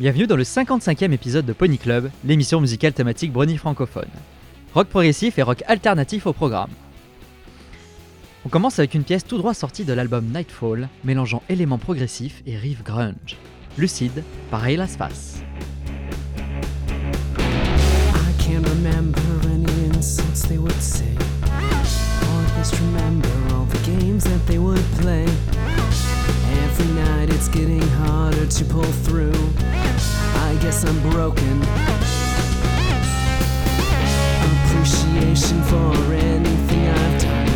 Bienvenue 0.00 0.26
dans 0.26 0.36
le 0.36 0.44
55e 0.44 1.12
épisode 1.12 1.44
de 1.44 1.52
Pony 1.52 1.76
Club, 1.76 2.10
l'émission 2.24 2.58
musicale 2.58 2.94
thématique 2.94 3.34
brony 3.34 3.58
francophone. 3.58 4.08
Rock 4.72 4.88
progressif 4.88 5.38
et 5.38 5.42
rock 5.42 5.62
alternatif 5.66 6.24
au 6.24 6.32
programme. 6.32 6.70
On 8.46 8.48
commence 8.48 8.78
avec 8.78 8.94
une 8.94 9.04
pièce 9.04 9.24
tout 9.24 9.36
droit 9.36 9.52
sortie 9.52 9.84
de 9.84 9.92
l'album 9.92 10.24
Nightfall, 10.24 10.88
mélangeant 11.04 11.42
éléments 11.50 11.76
progressifs 11.76 12.42
et 12.46 12.56
riff 12.56 12.82
grunge. 12.82 13.36
Lucide 13.76 14.24
par 14.50 14.62
would 24.56 24.80
play. 24.98 25.59
Every 26.80 26.94
night 26.94 27.28
it's 27.28 27.48
getting 27.48 27.86
harder 28.00 28.46
to 28.46 28.64
pull 28.64 28.90
through. 29.04 29.34
I 30.48 30.56
guess 30.62 30.82
I'm 30.82 30.98
broken. 31.10 31.60
Appreciation 34.64 35.62
for 35.64 35.92
anything 36.14 36.88
I've 36.88 37.20
done. 37.20 37.46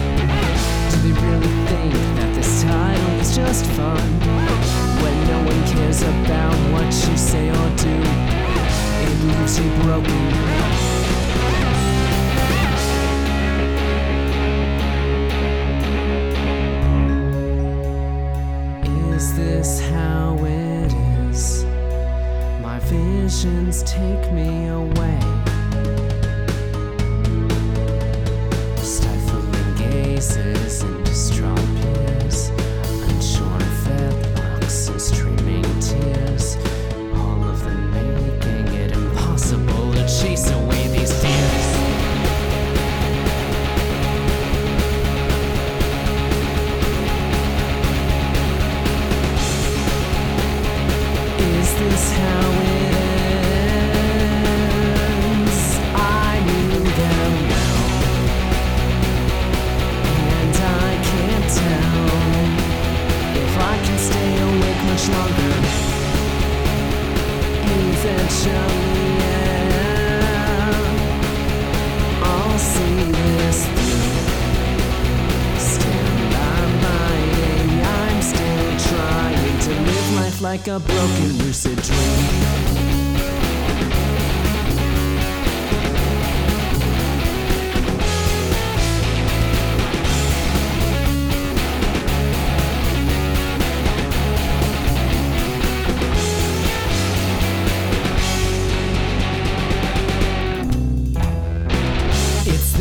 Do 0.91 0.97
they 1.09 1.15
really 1.27 1.55
think 1.69 1.95
that 2.19 2.35
this 2.35 2.63
title 2.65 3.21
is 3.21 3.35
just 3.35 3.65
fun? 3.65 3.97
When 5.01 5.27
no 5.27 5.39
one 5.43 5.73
cares 5.73 6.03
about 6.03 6.55
what 6.71 6.85
you 6.85 7.17
say 7.17 7.49
or 7.49 7.77
do, 7.79 7.97
it 9.07 9.25
leaves 9.25 9.59
you 9.59 9.71
broken. 9.85 11.04
Visions 23.25 23.83
take 23.85 24.31
me 24.33 24.67
away. 24.67 25.34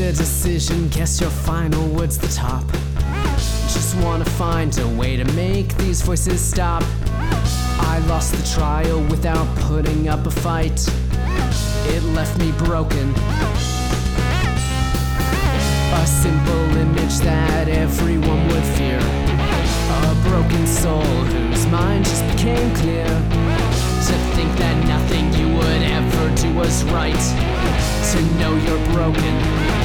The 0.03 0.12
decision, 0.12 0.90
guess 0.90 1.22
your 1.22 1.30
final 1.30 1.88
word's 1.88 2.18
the 2.18 2.28
top. 2.28 2.69
Just 3.72 3.96
wanna 4.00 4.25
find 4.25 4.78
a 4.80 4.88
way 5.00 5.16
to 5.16 5.24
make 5.31 5.74
these 5.78 6.02
voices 6.02 6.41
stop. 6.41 6.84
I 7.80 8.03
lost 8.09 8.34
the 8.34 8.44
trial 8.53 9.00
without 9.06 9.47
putting 9.62 10.09
up 10.09 10.28
a 10.28 10.30
fight. 10.30 10.78
It 11.96 12.03
left 12.18 12.38
me 12.38 12.52
broken. 12.52 13.14
A 15.94 16.06
simple 16.06 16.66
image 16.85 17.20
that 17.20 17.70
everyone 17.70 18.46
would 18.50 18.66
fear. 18.75 19.00
A 19.00 20.16
broken 20.28 20.68
soul 20.68 21.02
whose 21.31 21.66
mind 21.68 22.03
just 22.03 22.28
became 22.35 22.75
clear. 22.75 23.08
To 23.08 24.16
think 24.35 24.52
that 24.58 24.75
nothing 24.85 25.31
you 25.40 25.47
would 25.56 25.81
ever 25.81 26.35
do 26.35 26.53
was 26.53 26.84
right. 26.91 27.24
To 28.12 28.22
know 28.38 28.53
you're 28.68 28.85
broken. 28.91 29.83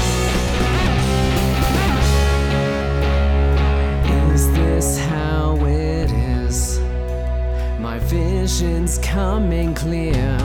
This 4.79 4.99
how 5.07 5.57
it 5.67 6.09
is? 6.13 6.79
My 7.81 7.99
vision's 7.99 8.99
coming 8.99 9.75
clear. 9.75 10.39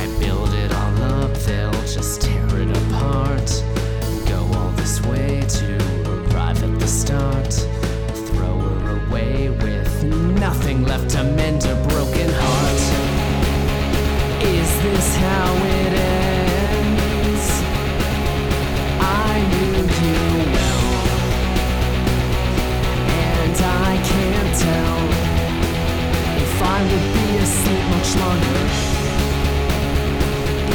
I 0.00 0.06
build 0.20 0.54
it 0.54 0.72
all 0.72 1.02
up, 1.02 1.34
they'll 1.38 1.72
just 1.82 2.22
tear 2.22 2.46
it 2.62 2.70
apart. 2.82 3.50
Go 4.28 4.38
all 4.56 4.70
this 4.76 5.02
way 5.02 5.40
to 5.58 5.68
arrive 6.30 6.62
at 6.62 6.78
the 6.78 6.86
start. 6.86 7.54
Throw 8.28 8.60
her 8.60 9.04
away 9.08 9.50
with 9.50 10.04
nothing 10.38 10.84
left 10.84 11.10
to 11.10 11.24
mend 11.24 11.64
a 11.64 11.74
broken 11.88 12.30
heart. 12.32 12.82
Is 14.44 14.70
this 14.84 15.16
how 15.16 15.54
it 15.80 15.87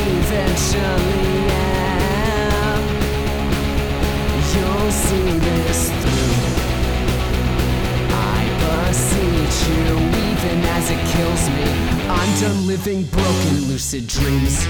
Eventually, 0.06 1.32
yeah, 1.48 2.78
you'll 4.54 4.92
see 4.92 5.30
this 5.40 5.80
through. 6.02 6.36
I 8.12 8.42
beseech 8.62 9.58
you, 9.68 9.94
even 10.30 10.58
as 10.78 10.86
it 10.92 11.02
kills 11.14 11.44
me. 11.50 11.66
I'm 12.08 12.32
done 12.40 12.60
living 12.68 13.02
broken, 13.06 13.56
lucid 13.68 14.06
dreams. 14.06 14.68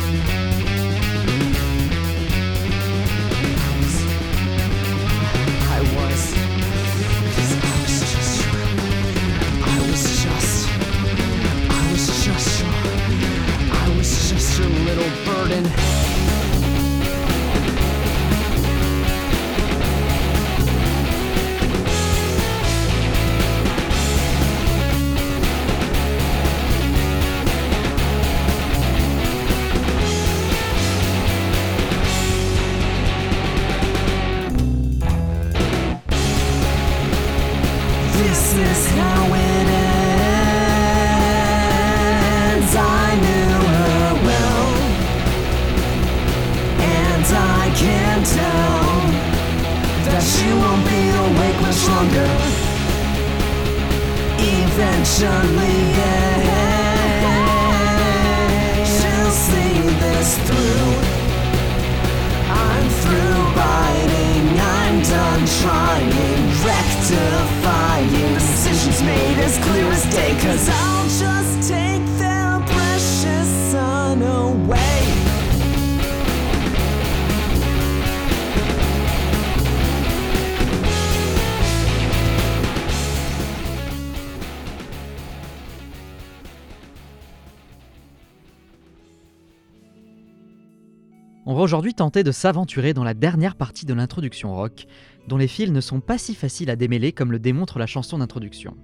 Aujourd'hui 91.63 91.93
tenter 91.93 92.23
de 92.23 92.31
s'aventurer 92.31 92.93
dans 92.93 93.03
la 93.03 93.13
dernière 93.13 93.55
partie 93.55 93.85
de 93.85 93.93
l'introduction 93.93 94.53
rock, 94.53 94.85
dont 95.27 95.37
les 95.37 95.47
fils 95.47 95.71
ne 95.71 95.81
sont 95.81 96.01
pas 96.01 96.17
si 96.17 96.35
faciles 96.35 96.69
à 96.69 96.75
démêler 96.75 97.11
comme 97.13 97.31
le 97.31 97.39
démontre 97.39 97.79
la 97.79 97.87
chanson 97.87 98.17
d'introduction. 98.17 98.75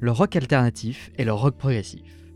Le 0.00 0.12
rock 0.12 0.36
alternatif 0.36 1.10
et 1.18 1.24
le 1.24 1.32
rock 1.32 1.56
progressif. 1.56 2.32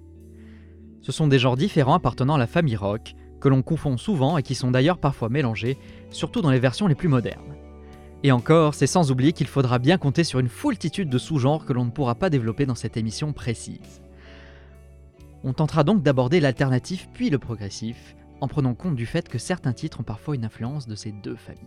Ce 1.01 1.13
sont 1.13 1.29
des 1.29 1.39
genres 1.39 1.57
différents 1.57 1.95
appartenant 1.95 2.35
à 2.35 2.39
la 2.39 2.47
famille 2.47 2.77
rock, 2.77 3.15
que 3.41 3.49
l'on 3.49 3.63
confond 3.63 3.97
souvent 3.97 4.37
et 4.37 4.43
qui 4.43 4.57
sont 4.57 4.73
d'ailleurs 4.73 4.99
parfois 4.99 5.29
mélangés, 5.29 5.79
surtout 6.11 6.43
dans 6.43 6.51
les 6.51 6.59
versions 6.59 6.89
les 6.89 6.97
plus 6.97 7.09
modernes. 7.09 7.55
Et 8.25 8.33
encore, 8.33 8.75
c'est 8.75 8.89
sans 8.89 9.13
oublier 9.13 9.33
qu'il 9.33 9.47
faudra 9.47 9.79
bien 9.79 9.97
compter 9.97 10.25
sur 10.25 10.41
une 10.41 10.49
foultitude 10.49 11.09
de 11.09 11.19
sous-genres 11.19 11.65
que 11.65 11.73
l'on 11.73 11.85
ne 11.85 11.91
pourra 11.91 12.17
pas 12.17 12.31
développer 12.31 12.67
dans 12.67 12.75
cette 12.75 12.97
émission 12.97 13.33
précise. 13.33 14.03
On 15.45 15.53
tentera 15.53 15.85
donc 15.85 16.03
d'aborder 16.03 16.41
l'alternatif 16.41 17.09
puis 17.15 17.31
le 17.31 17.39
progressif, 17.39 18.17
en 18.41 18.49
prenant 18.49 18.75
compte 18.75 18.97
du 18.97 19.07
fait 19.07 19.29
que 19.29 19.39
certains 19.39 19.73
titres 19.73 20.01
ont 20.01 20.05
parfois 20.05 20.35
une 20.35 20.45
influence 20.45 20.87
de 20.87 20.95
ces 20.95 21.13
deux 21.13 21.37
familles. 21.37 21.63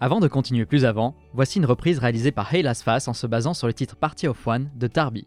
Avant 0.00 0.20
de 0.20 0.28
continuer 0.28 0.66
plus 0.66 0.84
avant, 0.84 1.14
voici 1.32 1.58
une 1.58 1.66
reprise 1.66 1.98
réalisée 1.98 2.32
par 2.32 2.52
Hey 2.52 2.62
Las 2.62 2.82
Fass 2.82 3.06
en 3.06 3.14
se 3.14 3.26
basant 3.26 3.54
sur 3.54 3.68
le 3.68 3.74
titre 3.74 3.96
Party 3.96 4.26
of 4.26 4.46
One 4.46 4.70
de 4.74 4.86
Tarby. 4.88 5.26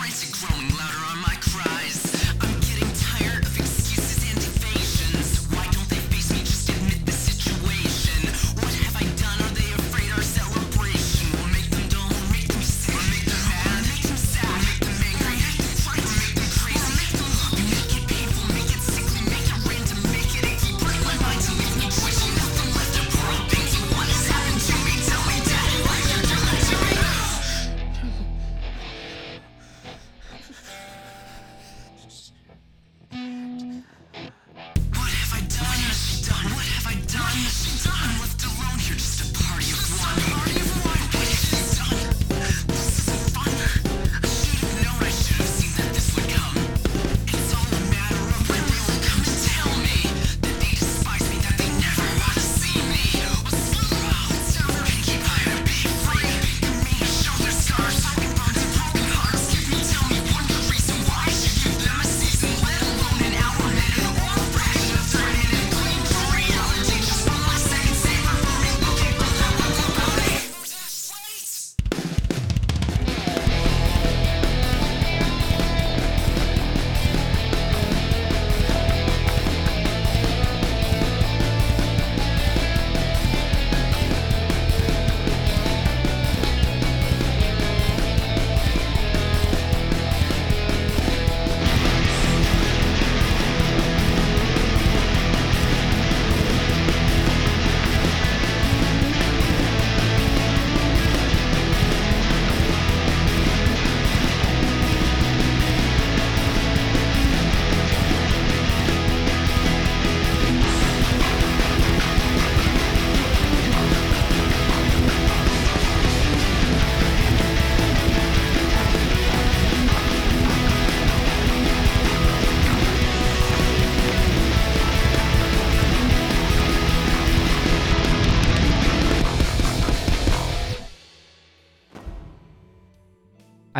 friends 0.00 0.24
grown 0.30 0.59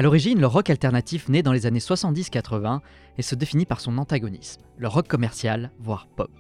À 0.00 0.02
l'origine, 0.02 0.40
le 0.40 0.46
rock 0.46 0.70
alternatif 0.70 1.28
naît 1.28 1.42
dans 1.42 1.52
les 1.52 1.66
années 1.66 1.78
70-80 1.78 2.80
et 3.18 3.20
se 3.20 3.34
définit 3.34 3.66
par 3.66 3.80
son 3.80 3.98
antagonisme, 3.98 4.62
le 4.78 4.88
rock 4.88 5.06
commercial, 5.06 5.72
voire 5.78 6.06
pop. 6.06 6.30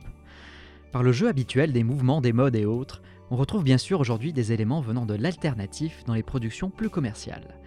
Par 0.92 1.02
le 1.02 1.12
jeu 1.12 1.28
habituel 1.28 1.70
des 1.70 1.84
mouvements, 1.84 2.22
des 2.22 2.32
modes 2.32 2.56
et 2.56 2.64
autres, 2.64 3.02
on 3.30 3.36
retrouve 3.36 3.62
bien 3.62 3.76
sûr 3.76 4.00
aujourd'hui 4.00 4.32
des 4.32 4.52
éléments 4.54 4.80
venant 4.80 5.04
de 5.04 5.12
l'alternatif 5.12 6.04
dans 6.06 6.14
les 6.14 6.22
productions 6.22 6.70
plus 6.70 6.88
commerciales. 6.88 7.58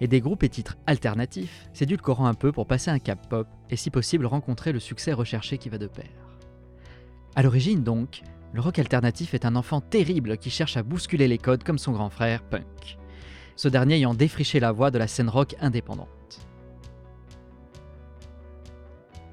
Et 0.00 0.08
des 0.08 0.20
groupes 0.20 0.42
et 0.42 0.48
titres 0.48 0.78
alternatifs 0.84 1.68
s'édulcorant 1.72 2.26
un 2.26 2.34
peu 2.34 2.50
pour 2.50 2.66
passer 2.66 2.90
un 2.90 2.98
cap 2.98 3.28
pop 3.28 3.46
et 3.70 3.76
si 3.76 3.90
possible 3.90 4.26
rencontrer 4.26 4.72
le 4.72 4.80
succès 4.80 5.12
recherché 5.12 5.58
qui 5.58 5.68
va 5.68 5.78
de 5.78 5.86
pair. 5.86 6.10
À 7.36 7.44
l'origine 7.44 7.84
donc, 7.84 8.22
le 8.52 8.60
rock 8.60 8.80
alternatif 8.80 9.32
est 9.32 9.46
un 9.46 9.54
enfant 9.54 9.80
terrible 9.80 10.38
qui 10.38 10.50
cherche 10.50 10.76
à 10.76 10.82
bousculer 10.82 11.28
les 11.28 11.38
codes 11.38 11.62
comme 11.62 11.78
son 11.78 11.92
grand 11.92 12.10
frère 12.10 12.42
punk 12.42 12.98
ce 13.56 13.68
dernier 13.68 13.96
ayant 13.96 14.14
défriché 14.14 14.60
la 14.60 14.72
voie 14.72 14.90
de 14.90 14.98
la 14.98 15.08
scène 15.08 15.28
rock 15.28 15.56
indépendante. 15.60 16.08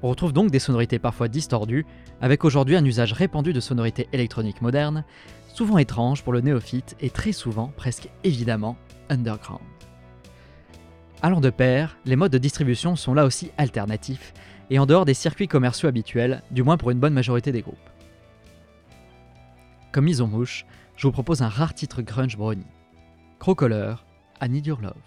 On 0.02 0.08
retrouve 0.10 0.32
donc 0.32 0.50
des 0.50 0.58
sonorités 0.58 0.98
parfois 0.98 1.28
distordues, 1.28 1.86
avec 2.20 2.44
aujourd'hui 2.44 2.76
un 2.76 2.84
usage 2.84 3.12
répandu 3.12 3.52
de 3.52 3.60
sonorités 3.60 4.08
électroniques 4.12 4.60
modernes, 4.60 5.04
souvent 5.48 5.78
étranges 5.78 6.22
pour 6.22 6.32
le 6.32 6.40
néophyte 6.40 6.96
et 7.00 7.10
très 7.10 7.32
souvent, 7.32 7.72
presque 7.76 8.08
évidemment, 8.22 8.76
underground. 9.08 9.62
Allant 11.22 11.40
de 11.40 11.48
pair, 11.48 11.96
les 12.04 12.16
modes 12.16 12.32
de 12.32 12.38
distribution 12.38 12.96
sont 12.96 13.14
là 13.14 13.24
aussi 13.24 13.50
alternatifs, 13.56 14.34
et 14.68 14.78
en 14.78 14.84
dehors 14.84 15.06
des 15.06 15.14
circuits 15.14 15.48
commerciaux 15.48 15.88
habituels, 15.88 16.42
du 16.50 16.62
moins 16.62 16.76
pour 16.76 16.90
une 16.90 17.00
bonne 17.00 17.14
majorité 17.14 17.52
des 17.52 17.62
groupes. 17.62 17.78
Comme 19.90 20.04
mise 20.04 20.20
en 20.20 20.26
mouche, 20.26 20.66
je 20.96 21.06
vous 21.06 21.12
propose 21.12 21.40
un 21.40 21.48
rare 21.48 21.72
titre 21.72 22.02
grunge 22.02 22.36
brownie. 22.36 22.66
Crocoleur, 23.38 24.04
I 24.40 24.48
Need 24.48 24.66
Your 24.66 24.76
Love. 24.76 25.02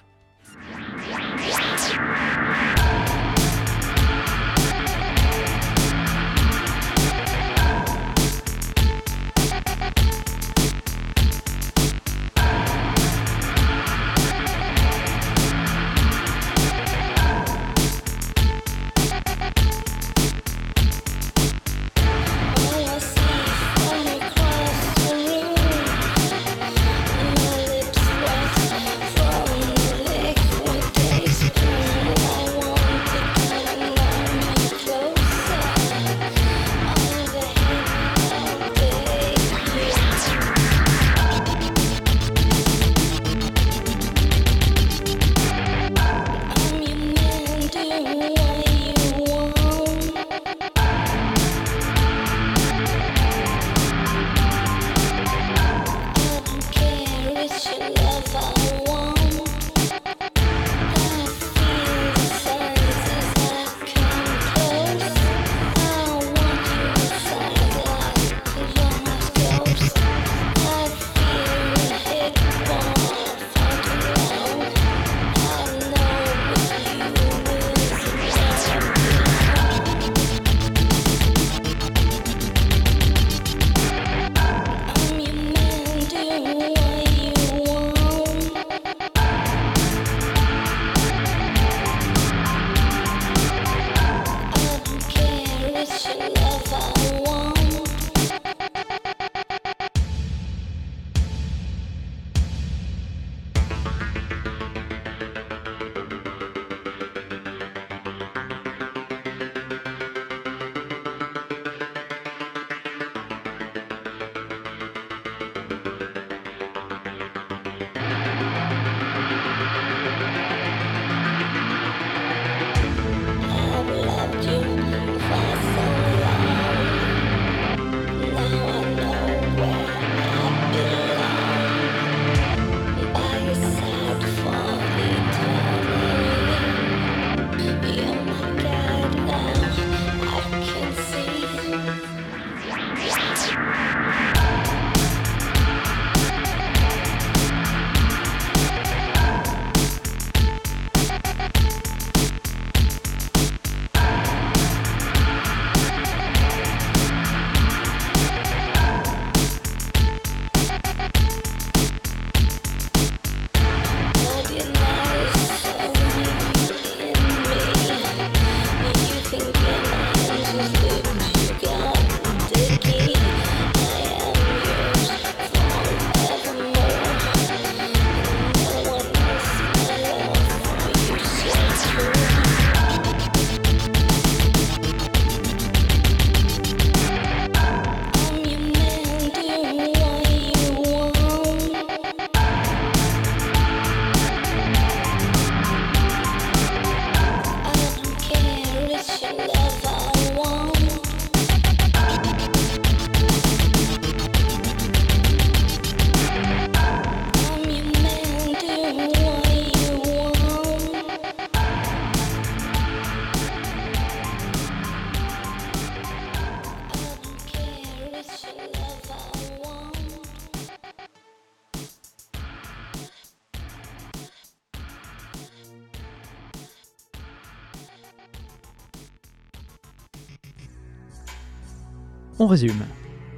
On 232.47 232.49
résume. 232.49 232.85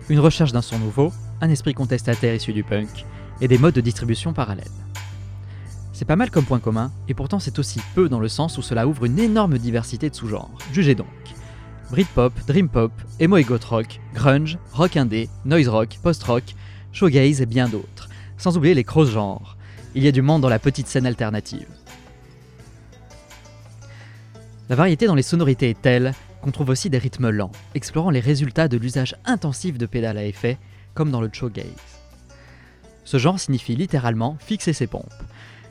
Une 0.10 0.20
recherche 0.20 0.52
d'un 0.52 0.62
son 0.62 0.78
nouveau, 0.78 1.12
un 1.42 1.50
esprit 1.50 1.74
contestataire 1.74 2.36
issu 2.36 2.54
du 2.54 2.64
punk, 2.64 3.08
et 3.42 3.48
des 3.48 3.58
modes 3.58 3.74
de 3.74 3.82
distribution 3.82 4.34
parallèles. 4.34 4.68
C'est 5.94 6.06
pas 6.06 6.16
mal 6.16 6.30
comme 6.30 6.46
point 6.46 6.60
commun, 6.60 6.92
et 7.08 7.16
pourtant 7.16 7.40
c'est 7.40 7.58
aussi 7.58 7.82
peu 7.96 8.08
dans 8.08 8.20
le 8.20 8.28
sens 8.28 8.60
où 8.60 8.62
cela 8.62 8.88
ouvre 8.88 9.06
une 9.06 9.18
énorme 9.18 9.58
diversité 9.58 10.12
de 10.12 10.16
sous-genres. 10.16 10.52
Jugez 10.74 10.94
donc. 10.94 11.08
Britpop, 11.90 12.34
dream 12.46 12.70
pop, 12.70 12.92
emo 13.20 13.38
et 13.38 13.44
goth 13.44 13.64
rock, 13.64 14.00
grunge, 14.14 14.60
rock 14.74 14.96
indé, 14.96 15.28
noise 15.44 15.70
rock, 15.70 15.98
post-rock, 16.04 16.44
shoegaze 16.92 17.42
et 17.42 17.48
bien 17.48 17.68
d'autres. 17.68 18.10
Sans 18.38 18.58
oublier 18.58 18.76
les 18.76 18.84
cross-genres. 18.84 19.58
Il 19.96 20.04
y 20.04 20.08
a 20.08 20.12
du 20.12 20.22
monde 20.22 20.44
dans 20.44 20.50
la 20.50 20.60
petite 20.60 20.86
scène 20.86 21.08
alternative. 21.08 21.66
La 24.70 24.76
variété 24.76 25.08
dans 25.08 25.16
les 25.16 25.24
sonorités 25.24 25.72
est 25.72 25.82
telle 25.82 26.14
qu'on 26.42 26.52
trouve 26.52 26.70
aussi 26.70 26.90
des 26.90 26.98
rythmes 26.98 27.30
lents, 27.30 27.52
explorant 27.76 28.10
les 28.10 28.20
résultats 28.20 28.68
de 28.68 28.78
l'usage 28.78 29.16
intensif 29.26 29.78
de 29.78 29.86
pédales 29.86 30.18
à 30.18 30.26
effet, 30.26 30.58
comme 30.94 31.12
dans 31.12 31.22
le 31.22 31.30
shoegaze. 31.32 31.66
Ce 33.04 33.18
genre 33.18 33.40
signifie 33.40 33.76
littéralement 33.76 34.38
fixer 34.40 34.74
ses 34.74 34.88
pompes, 34.88 35.24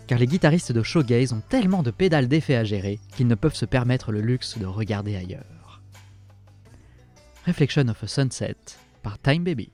car 0.06 0.18
les 0.18 0.26
guitaristes 0.26 0.72
de 0.72 0.82
shoegaze 0.82 1.32
ont 1.32 1.42
tellement 1.48 1.82
de 1.82 1.90
pédales 1.90 2.28
d'effet 2.28 2.56
à 2.56 2.64
gérer 2.64 2.98
qu'ils 3.16 3.28
ne 3.28 3.34
peuvent 3.34 3.54
se 3.54 3.66
permettre 3.66 4.10
le 4.10 4.20
luxe 4.20 4.58
de 4.58 4.66
regarder 4.66 5.16
ailleurs. 5.16 5.80
Reflection 7.46 7.88
of 7.88 8.02
a 8.02 8.08
Sunset 8.08 8.56
par 9.02 9.18
Time 9.18 9.44
Baby. 9.44 9.70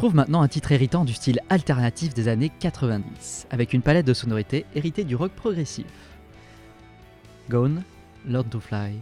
Retrouve 0.00 0.16
maintenant 0.16 0.40
un 0.40 0.48
titre 0.48 0.72
héritant 0.72 1.04
du 1.04 1.12
style 1.12 1.40
alternatif 1.50 2.14
des 2.14 2.28
années 2.28 2.50
90, 2.58 3.46
avec 3.50 3.74
une 3.74 3.82
palette 3.82 4.06
de 4.06 4.14
sonorités 4.14 4.64
héritée 4.74 5.04
du 5.04 5.14
rock 5.14 5.30
progressif. 5.32 5.84
Gone, 7.50 7.82
Learn 8.26 8.48
to 8.48 8.60
Fly, 8.60 8.94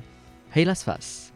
Hey 0.53 0.65
Las 0.65 0.83
Fas. 0.83 1.31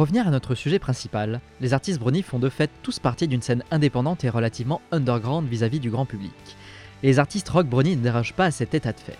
Revenir 0.00 0.26
à 0.26 0.30
notre 0.30 0.54
sujet 0.54 0.78
principal, 0.78 1.42
les 1.60 1.74
artistes 1.74 2.00
Brony 2.00 2.22
font 2.22 2.38
de 2.38 2.48
fait 2.48 2.70
tous 2.82 2.98
partie 2.98 3.28
d'une 3.28 3.42
scène 3.42 3.62
indépendante 3.70 4.24
et 4.24 4.30
relativement 4.30 4.80
underground 4.92 5.46
vis-à-vis 5.46 5.78
du 5.78 5.90
grand 5.90 6.06
public. 6.06 6.32
Et 7.02 7.08
les 7.08 7.18
artistes 7.18 7.50
rock 7.50 7.66
Brony 7.66 7.96
ne 7.96 8.02
dérogent 8.02 8.32
pas 8.32 8.46
à 8.46 8.50
cet 8.50 8.72
état 8.72 8.94
de 8.94 8.98
fait. 8.98 9.18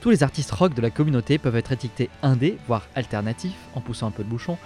Tous 0.00 0.08
les 0.08 0.22
artistes 0.22 0.52
rock 0.52 0.72
de 0.72 0.80
la 0.80 0.88
communauté 0.88 1.36
peuvent 1.36 1.56
être 1.56 1.72
étiquetés 1.72 2.08
indés, 2.22 2.56
voire 2.66 2.88
alternatifs, 2.94 3.58
en 3.74 3.82
poussant 3.82 4.06
un 4.06 4.10
peu 4.10 4.24
de 4.24 4.28
bouchon, 4.30 4.56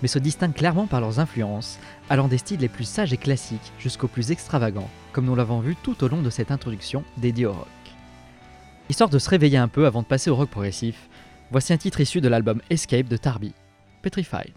mais 0.00 0.06
se 0.06 0.20
distinguent 0.20 0.54
clairement 0.54 0.86
par 0.86 1.00
leurs 1.00 1.18
influences, 1.18 1.80
allant 2.08 2.28
des 2.28 2.38
styles 2.38 2.60
les 2.60 2.68
plus 2.68 2.84
sages 2.84 3.12
et 3.12 3.16
classiques 3.16 3.72
jusqu'aux 3.80 4.06
plus 4.06 4.30
extravagants, 4.30 4.90
comme 5.10 5.24
nous 5.24 5.34
l'avons 5.34 5.58
vu 5.58 5.74
tout 5.82 6.04
au 6.04 6.08
long 6.08 6.22
de 6.22 6.30
cette 6.30 6.52
introduction 6.52 7.02
dédiée 7.16 7.46
au 7.46 7.52
rock. 7.52 7.66
Histoire 8.90 9.10
de 9.10 9.18
se 9.18 9.28
réveiller 9.28 9.58
un 9.58 9.66
peu 9.66 9.86
avant 9.86 10.02
de 10.02 10.06
passer 10.06 10.30
au 10.30 10.36
rock 10.36 10.50
progressif, 10.50 11.08
voici 11.50 11.72
un 11.72 11.78
titre 11.78 12.00
issu 12.00 12.20
de 12.20 12.28
l'album 12.28 12.62
Escape 12.70 13.08
de 13.08 13.16
Tarby, 13.16 13.54
Petrified. 14.02 14.52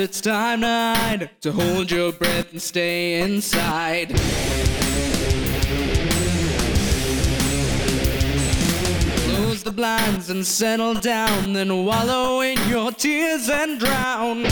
It's 0.00 0.20
time 0.20 0.62
hide. 0.62 1.30
To 1.42 1.52
hold 1.52 1.90
your 1.90 2.12
breath 2.12 2.52
and 2.52 2.62
stay 2.62 3.20
inside. 3.20 4.08
Close 9.26 9.62
the 9.62 9.70
blinds 9.70 10.30
and 10.30 10.46
settle 10.46 10.94
down, 10.94 11.52
then 11.52 11.84
wallow 11.84 12.40
in 12.40 12.56
your 12.68 12.92
tears 12.92 13.50
and 13.50 13.78
drown. 13.78 14.42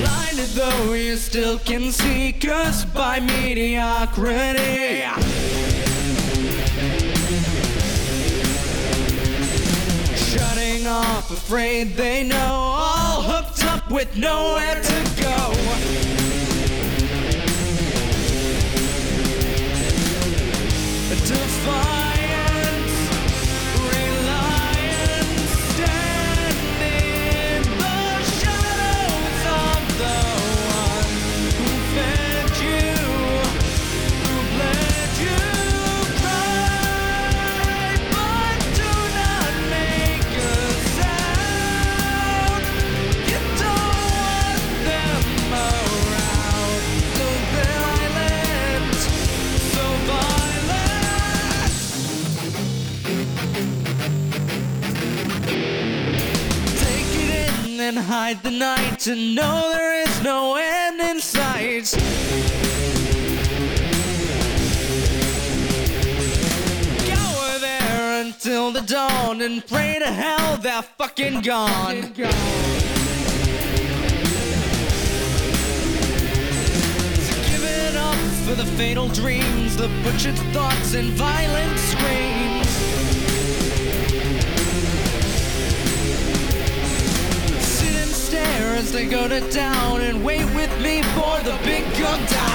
Blinded 0.00 0.50
though 0.54 0.94
you 0.94 1.16
still 1.16 1.58
can 1.58 1.92
see, 1.92 2.32
cursed 2.32 2.92
by 2.94 3.20
mediocrity. 3.20 5.04
Shutting 10.80 10.96
off, 10.96 11.30
afraid 11.30 11.94
they 11.94 12.22
know, 12.22 12.36
all 12.36 13.20
hooked 13.20 13.64
up 13.64 13.90
with 13.90 14.16
nowhere 14.16 14.80
to 14.82 15.22
go. 15.22 15.52
Defiance, 21.26 21.99
and 57.90 57.98
hide 57.98 58.40
the 58.44 58.50
night 58.52 59.08
and 59.08 59.34
know 59.34 59.72
there 59.72 60.00
is 60.02 60.22
no 60.22 60.54
end 60.54 61.00
in 61.00 61.18
sight. 61.18 61.90
Cower 67.08 67.58
there 67.58 68.20
until 68.22 68.70
the 68.70 68.82
dawn 68.82 69.40
and 69.42 69.66
pray 69.66 69.98
to 69.98 70.06
hell 70.06 70.56
they're 70.58 70.82
fucking 70.82 71.40
gone. 71.40 72.02
So 72.02 72.12
give 77.50 77.64
it 77.64 77.96
up 77.96 78.14
for 78.46 78.54
the 78.54 78.66
fatal 78.76 79.08
dreams, 79.08 79.76
the 79.76 79.88
butchered 80.04 80.38
thoughts 80.52 80.94
and 80.94 81.08
violent 81.14 81.49
they 88.92 89.06
go 89.06 89.28
to 89.28 89.40
town 89.50 90.00
and 90.00 90.24
wait 90.24 90.44
with 90.54 90.70
me 90.80 91.02
for 91.02 91.38
the 91.44 91.56
big 91.64 91.84
gun 91.98 92.18
down. 92.26 92.49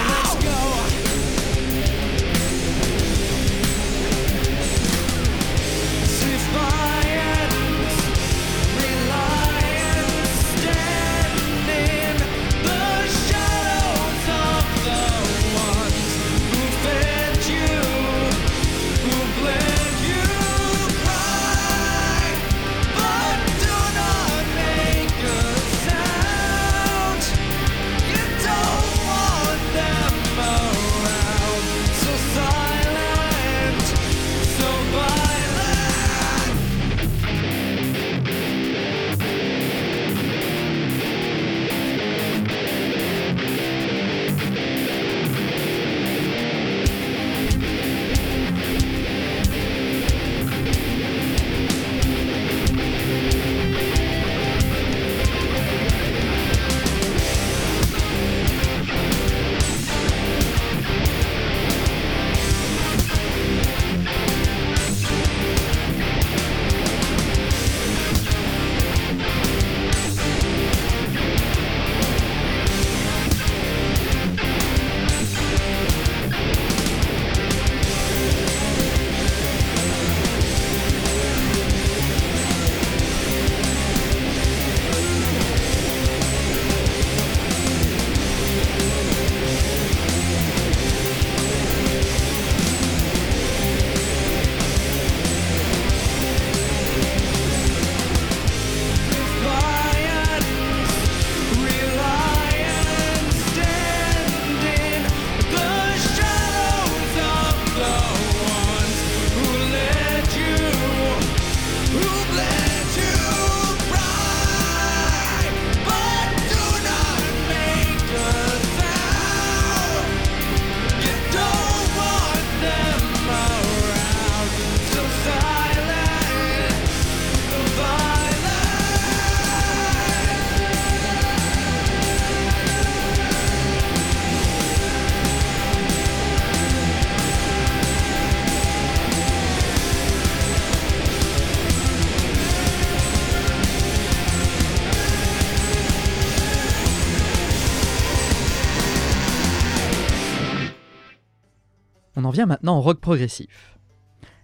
Vient 152.36 152.46
maintenant 152.46 152.78
au 152.78 152.82
rock 152.82 153.00
progressif. 153.00 153.78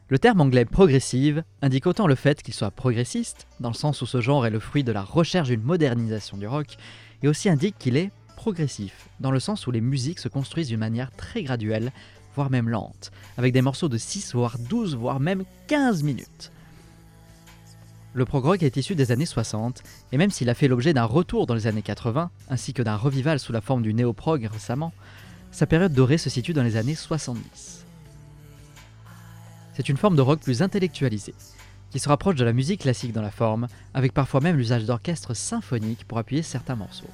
Le 0.08 0.20
terme 0.20 0.42
anglais 0.42 0.66
progressive 0.66 1.44
indique 1.62 1.88
autant 1.88 2.08
le 2.08 2.16
fait 2.16 2.42
qu'il 2.42 2.54
soit 2.54 2.72
progressiste, 2.72 3.48
dans 3.60 3.70
le 3.70 3.76
sens 3.76 4.02
où 4.02 4.06
ce 4.06 4.20
genre 4.20 4.46
est 4.46 4.50
le 4.50 4.60
fruit 4.60 4.84
de 4.84 4.92
la 4.92 5.04
recherche 5.04 5.50
d'une 5.50 5.62
modernisation 5.62 6.38
du 6.38 6.48
rock, 6.48 6.78
et 7.22 7.28
aussi 7.28 7.50
indique 7.50 7.78
qu'il 7.78 7.96
est 7.96 8.12
progressif, 8.36 9.08
dans 9.20 9.32
le 9.32 9.40
sens 9.40 9.68
où 9.68 9.72
les 9.72 9.82
musiques 9.82 10.20
se 10.20 10.28
construisent 10.28 10.70
d'une 10.70 10.80
manière 10.80 11.12
très 11.12 11.44
graduelle, 11.44 11.92
voire 12.36 12.50
même 12.50 12.70
lente, 12.70 13.12
avec 13.38 13.54
des 13.54 13.62
morceaux 13.62 13.90
de 13.90 13.98
6 13.98 14.34
voire 14.34 14.58
12 14.58 14.96
voire 14.96 15.20
même 15.20 15.44
15 15.68 16.04
minutes. 16.04 16.52
Le 18.14 18.26
prog 18.26 18.44
rock 18.44 18.64
est 18.64 18.78
issu 18.78 18.96
des 18.96 19.12
années 19.12 19.26
60, 19.26 19.84
et 20.12 20.18
même 20.18 20.32
s'il 20.32 20.50
a 20.50 20.54
fait 20.54 20.68
l'objet 20.68 20.94
d'un 20.94 21.06
retour 21.06 21.46
dans 21.46 21.56
les 21.56 21.68
années 21.68 21.82
80, 21.82 22.32
ainsi 22.50 22.74
que 22.74 22.84
d'un 22.84 22.98
revival 22.98 23.40
sous 23.40 23.54
la 23.54 23.62
forme 23.62 23.82
du 23.82 23.94
néo-prog 23.94 24.50
récemment, 24.52 24.92
sa 25.52 25.66
période 25.66 25.94
dorée 25.94 26.18
se 26.18 26.30
situe 26.30 26.54
dans 26.54 26.64
les 26.64 26.78
années 26.78 26.96
70. 26.96 27.81
C'est 29.82 29.90
une 29.90 29.98
forme 29.98 30.16
de 30.16 30.22
rock 30.22 30.42
plus 30.42 30.62
intellectualisée, 30.62 31.34
qui 31.90 31.98
se 31.98 32.08
rapproche 32.08 32.36
de 32.36 32.46
la 32.46 32.54
musique 32.54 32.82
classique 32.82 33.14
dans 33.14 33.22
la 33.24 33.32
forme, 33.32 33.68
avec 33.96 34.14
parfois 34.14 34.40
même 34.40 34.56
l'usage 34.56 34.86
d'orchestres 34.86 35.36
symphoniques 35.36 36.06
pour 36.08 36.20
appuyer 36.20 36.44
certains 36.44 36.76
morceaux. 36.76 37.10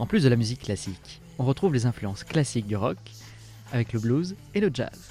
En 0.00 0.06
plus 0.06 0.24
de 0.24 0.28
la 0.28 0.34
musique 0.34 0.62
classique, 0.62 1.22
on 1.38 1.44
retrouve 1.44 1.72
les 1.72 1.86
influences 1.86 2.24
classiques 2.24 2.66
du 2.66 2.74
rock, 2.74 2.98
avec 3.70 3.92
le 3.92 4.00
blues 4.00 4.34
et 4.52 4.58
le 4.58 4.68
jazz. 4.74 5.10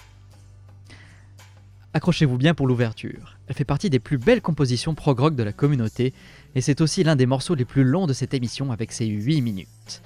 Accrochez-vous 1.93 2.37
bien 2.37 2.53
pour 2.53 2.67
l'ouverture. 2.67 3.37
Elle 3.47 3.55
fait 3.55 3.63
partie 3.63 3.89
des 3.89 3.99
plus 3.99 4.17
belles 4.17 4.41
compositions 4.41 4.93
prog 4.93 5.17
rock 5.17 5.35
de 5.37 5.43
la 5.43 5.53
communauté, 5.53 6.13
et 6.55 6.59
c'est 6.59 6.81
aussi 6.81 7.05
l'un 7.05 7.15
des 7.15 7.25
morceaux 7.25 7.55
les 7.55 7.63
plus 7.63 7.85
longs 7.85 8.05
de 8.05 8.11
cette 8.11 8.33
émission 8.33 8.69
avec 8.69 8.91
ses 8.91 9.05
8 9.05 9.39
minutes. 9.39 10.01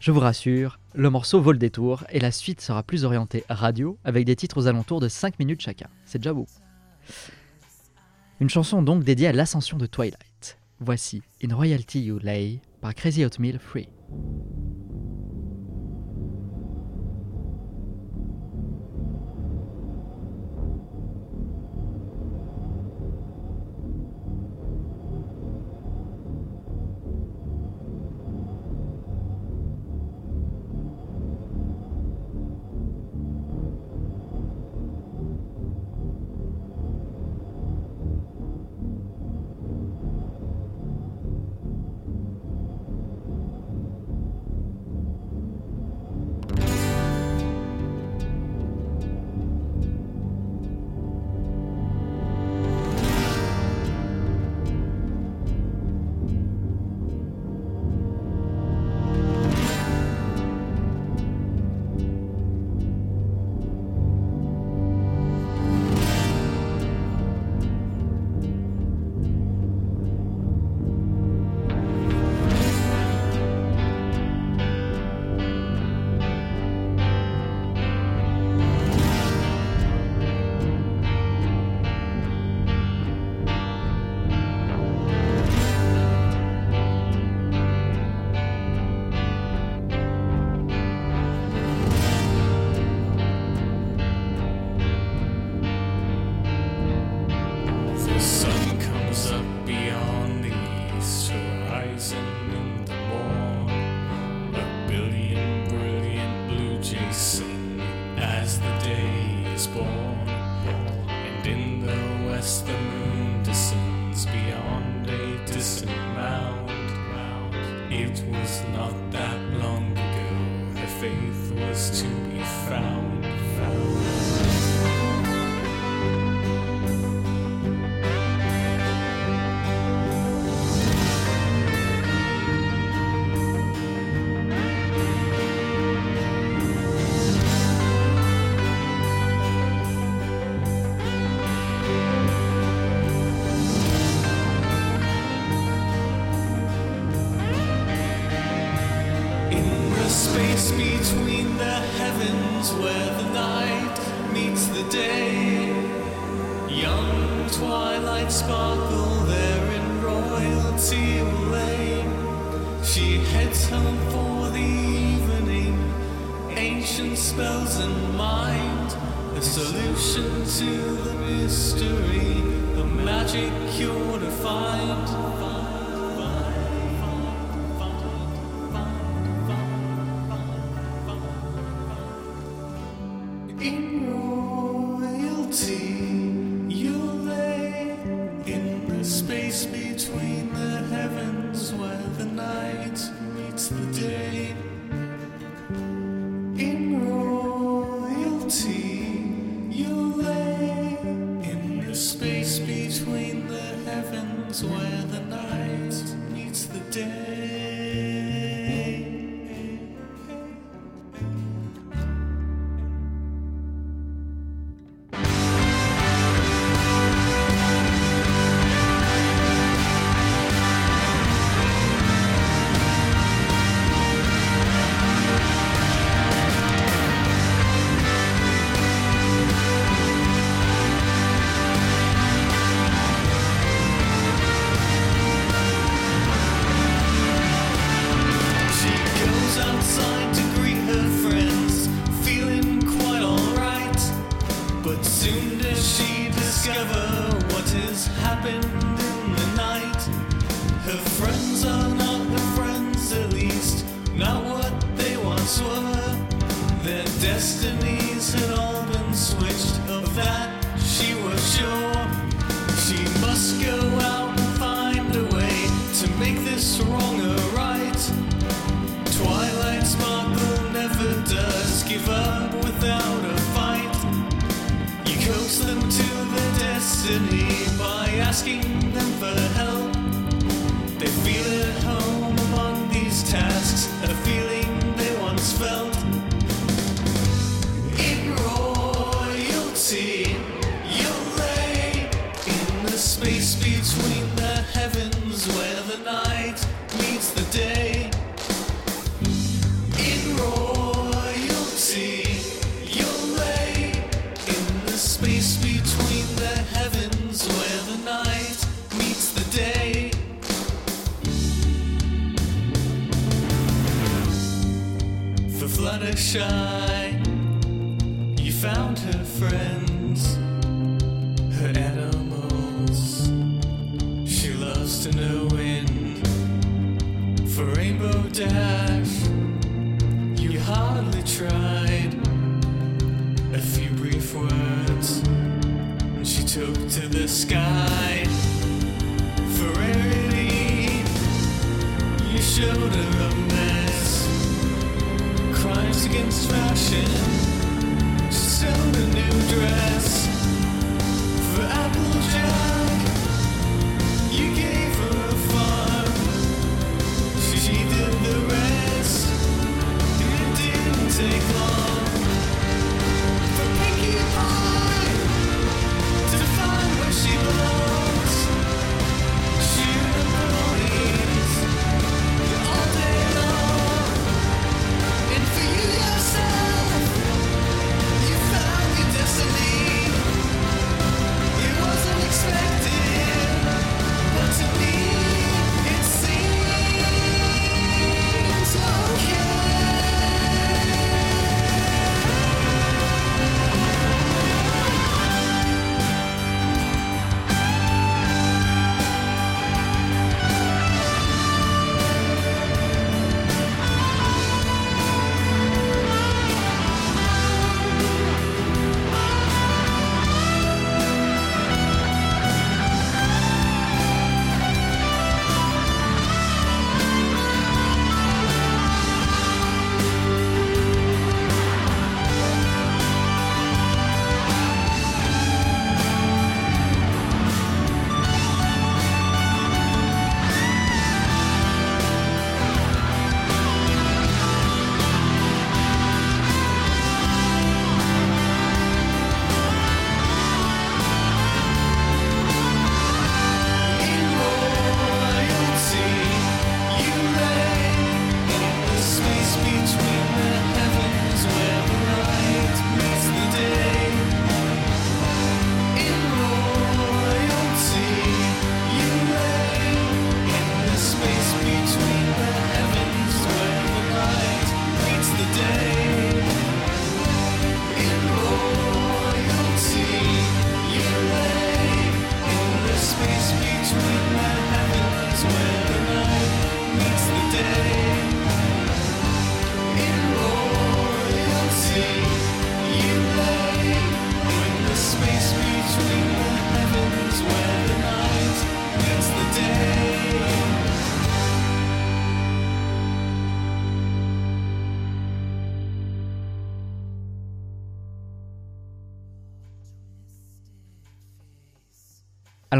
Je 0.00 0.12
vous 0.12 0.20
rassure, 0.20 0.80
le 0.94 1.10
morceau 1.10 1.42
vaut 1.42 1.52
le 1.52 1.58
détour 1.58 2.04
et 2.08 2.20
la 2.20 2.32
suite 2.32 2.62
sera 2.62 2.82
plus 2.82 3.04
orientée 3.04 3.44
radio 3.50 3.98
avec 4.02 4.24
des 4.24 4.34
titres 4.34 4.56
aux 4.56 4.66
alentours 4.66 4.98
de 4.98 5.08
5 5.08 5.38
minutes 5.38 5.60
chacun. 5.60 5.88
C'est 6.06 6.18
déjà 6.18 6.32
beau. 6.32 6.46
Une 8.40 8.48
chanson 8.48 8.80
donc 8.80 9.04
dédiée 9.04 9.26
à 9.26 9.32
l'ascension 9.32 9.76
de 9.76 9.84
Twilight. 9.84 10.58
Voici 10.78 11.20
In 11.44 11.54
Royalty 11.54 12.00
You 12.00 12.18
Lay 12.18 12.62
par 12.80 12.94
Crazy 12.94 13.26
Oatmeal 13.26 13.58
Free. 13.58 13.90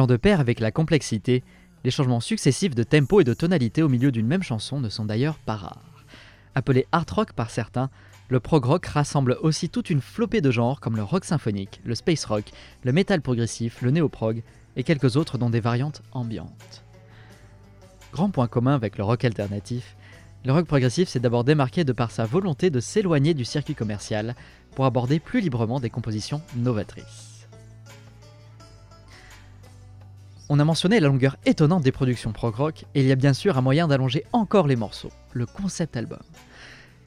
Allant 0.00 0.06
de 0.06 0.16
pair 0.16 0.40
avec 0.40 0.60
la 0.60 0.70
complexité, 0.70 1.44
les 1.84 1.90
changements 1.90 2.20
successifs 2.20 2.74
de 2.74 2.84
tempo 2.84 3.20
et 3.20 3.24
de 3.24 3.34
tonalité 3.34 3.82
au 3.82 3.90
milieu 3.90 4.10
d'une 4.10 4.26
même 4.26 4.42
chanson 4.42 4.80
ne 4.80 4.88
sont 4.88 5.04
d'ailleurs 5.04 5.36
pas 5.36 5.56
rares. 5.56 6.06
Appelé 6.54 6.86
art 6.90 7.04
rock 7.14 7.34
par 7.34 7.50
certains, 7.50 7.90
le 8.30 8.40
prog 8.40 8.64
rock 8.64 8.86
rassemble 8.86 9.36
aussi 9.42 9.68
toute 9.68 9.90
une 9.90 10.00
flopée 10.00 10.40
de 10.40 10.50
genres 10.50 10.80
comme 10.80 10.96
le 10.96 11.02
rock 11.02 11.26
symphonique, 11.26 11.82
le 11.84 11.94
space 11.94 12.24
rock, 12.24 12.44
le 12.82 12.92
metal 12.92 13.20
progressif, 13.20 13.82
le 13.82 13.90
néo-prog 13.90 14.42
et 14.74 14.84
quelques 14.84 15.18
autres 15.18 15.36
dont 15.36 15.50
des 15.50 15.60
variantes 15.60 16.00
ambiantes. 16.12 16.82
Grand 18.10 18.30
point 18.30 18.48
commun 18.48 18.74
avec 18.74 18.96
le 18.96 19.04
rock 19.04 19.26
alternatif, 19.26 19.96
le 20.46 20.52
rock 20.54 20.64
progressif 20.64 21.10
s'est 21.10 21.20
d'abord 21.20 21.44
démarqué 21.44 21.84
de 21.84 21.92
par 21.92 22.10
sa 22.10 22.24
volonté 22.24 22.70
de 22.70 22.80
s'éloigner 22.80 23.34
du 23.34 23.44
circuit 23.44 23.74
commercial 23.74 24.34
pour 24.74 24.86
aborder 24.86 25.20
plus 25.20 25.42
librement 25.42 25.78
des 25.78 25.90
compositions 25.90 26.40
novatrices. 26.56 27.29
On 30.52 30.58
a 30.58 30.64
mentionné 30.64 30.98
la 30.98 31.06
longueur 31.06 31.36
étonnante 31.46 31.84
des 31.84 31.92
productions 31.92 32.32
prog 32.32 32.56
rock, 32.56 32.84
et 32.96 33.02
il 33.02 33.06
y 33.06 33.12
a 33.12 33.16
bien 33.16 33.34
sûr 33.34 33.56
un 33.56 33.60
moyen 33.60 33.86
d'allonger 33.86 34.24
encore 34.32 34.66
les 34.66 34.74
morceaux, 34.74 35.12
le 35.32 35.46
concept 35.46 35.96
album. 35.96 36.18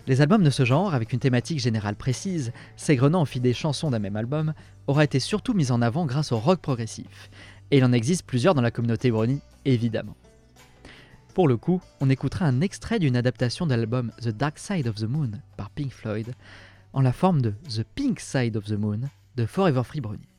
Les 0.08 0.22
albums 0.22 0.46
de 0.46 0.50
ce 0.50 0.64
genre, 0.64 0.94
avec 0.94 1.12
une 1.12 1.20
thématique 1.20 1.60
générale 1.60 1.98
précise, 1.98 2.54
s'égrenant 2.78 3.24
au 3.24 3.26
fil 3.26 3.42
des 3.42 3.54
chansons 3.54 3.92
d'un 3.92 4.00
même 4.00 4.16
album, 4.16 4.54
aura 4.88 5.04
été 5.04 5.20
surtout 5.20 5.54
mis 5.54 5.74
en 5.74 5.82
avant 5.82 6.06
grâce 6.06 6.32
au 6.32 6.40
rock 6.40 6.62
progressif, 6.62 7.30
et 7.70 7.80
il 7.80 7.84
en 7.84 7.92
existe 7.92 8.26
plusieurs 8.26 8.56
dans 8.56 8.62
la 8.62 8.72
communauté 8.72 9.12
Brony, 9.12 9.42
évidemment. 9.66 10.16
Pour 11.34 11.50
le 11.50 11.58
coup, 11.58 11.82
on 12.00 12.10
écoutera 12.10 12.46
un 12.46 12.62
extrait 12.62 13.00
d'une 13.00 13.18
adaptation 13.18 13.68
de 13.68 13.76
l'album 13.76 14.14
The 14.22 14.30
Dark 14.30 14.58
Side 14.58 14.88
of 14.88 14.96
the 14.96 15.04
Moon 15.10 15.32
par 15.58 15.70
Pink 15.70 15.92
Floyd, 15.92 16.34
en 16.94 17.02
la 17.02 17.12
forme 17.12 17.42
de 17.42 17.54
The 17.68 17.84
Pink 17.84 18.22
Side 18.22 18.56
of 18.56 18.64
the 18.64 18.80
Moon 18.80 19.02
de 19.36 19.46
Forever 19.46 19.84
Free 19.84 20.00
Brony. 20.00 20.33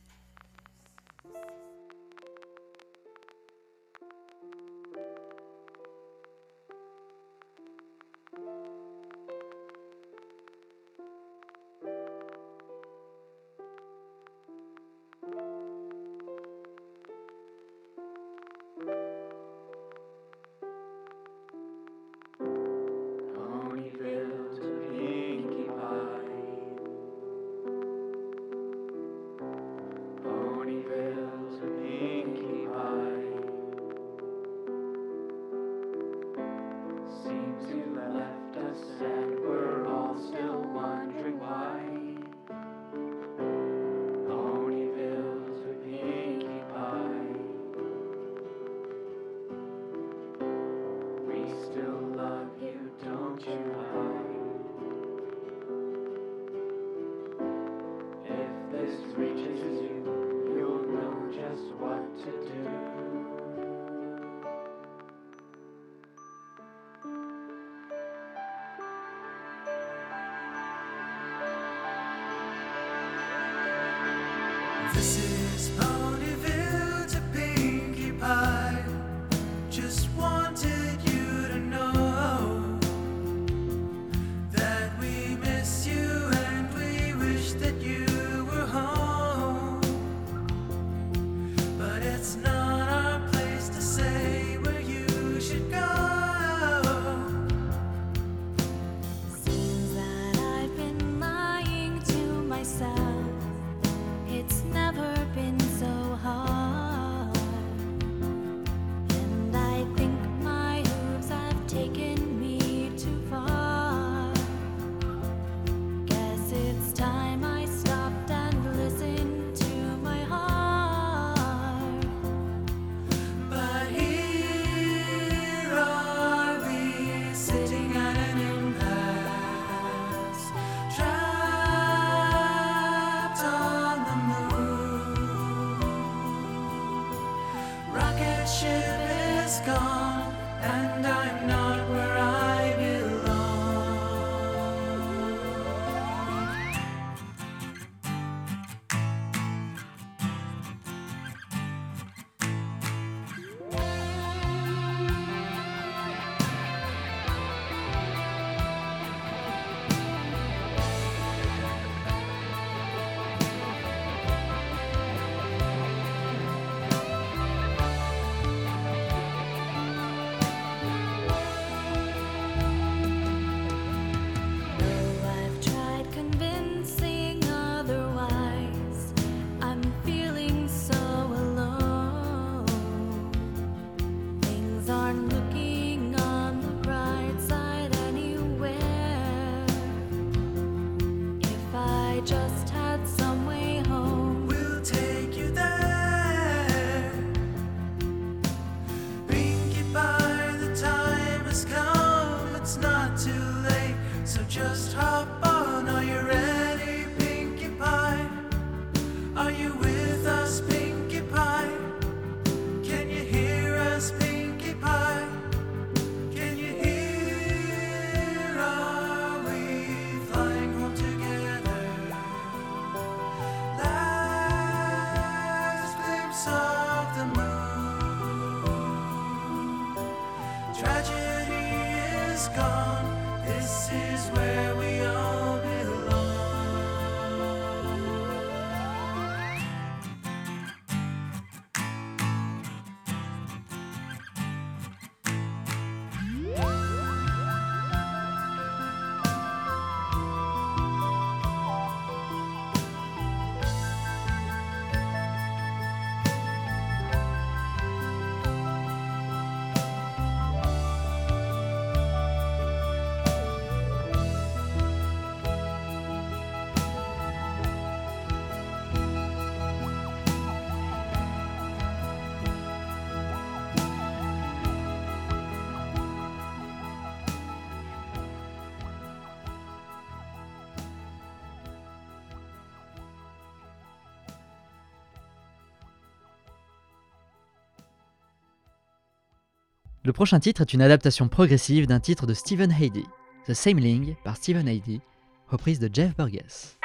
Le 290.05 290.13
prochain 290.13 290.39
titre 290.39 290.61
est 290.61 290.71
une 290.71 290.83
adaptation 290.83 291.27
progressive 291.27 291.87
d'un 291.87 291.99
titre 291.99 292.27
de 292.27 292.35
Stephen 292.35 292.71
Heady, 292.71 293.05
The 293.47 293.55
Same 293.55 293.79
Ling 293.79 294.15
par 294.23 294.37
Stephen 294.37 294.67
Heady, 294.67 295.01
reprise 295.49 295.79
de 295.79 295.89
Jeff 295.91 296.15
Burgess. 296.15 296.77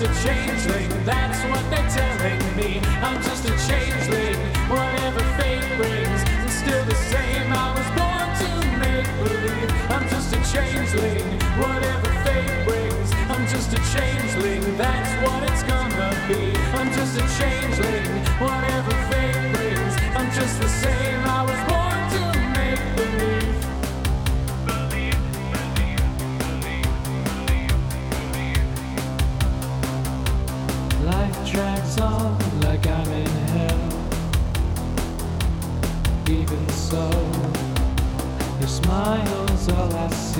Just 0.00 0.24
a 0.24 0.28
changeling, 0.28 1.04
that's 1.04 1.42
what 1.44 1.62
they're 1.68 1.90
telling 1.90 2.56
me. 2.56 2.80
I'm 3.02 3.22
just 3.22 3.44
a 3.44 3.52
changeling, 3.68 4.36
whatever 4.70 5.20
fate 5.36 5.76
brings. 5.76 6.22
I'm 6.24 6.48
still 6.48 6.84
the 6.86 6.94
same, 6.94 7.52
I 7.52 7.68
was 7.76 7.88
born 7.98 8.28
to 8.40 8.78
make 8.78 9.06
believe. 9.18 9.70
I'm 9.90 10.08
just 10.08 10.32
a 10.32 10.40
changeling, 10.52 11.24
whatever 11.60 12.08
fate 12.24 12.64
brings. 12.66 13.12
I'm 13.28 13.46
just 13.46 13.74
a 13.74 13.80
changeling, 13.92 14.76
that's 14.78 15.12
what 15.22 15.42
it's 15.50 15.62
gonna 15.64 16.16
be. 16.28 16.56
I'm 16.78 16.90
just 16.92 17.18
a 17.18 17.26
changeling, 17.38 18.06
whatever 18.40 18.94
fate 19.12 19.52
brings. 19.52 19.94
I'm 20.16 20.30
just 20.32 20.60
the 20.62 20.68
same, 20.68 21.20
I 21.26 21.42
was 21.42 21.60
born 21.68 21.79